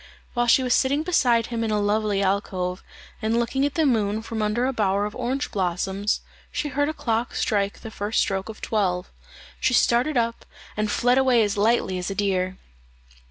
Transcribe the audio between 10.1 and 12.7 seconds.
up, and fled away as lightly as a deer.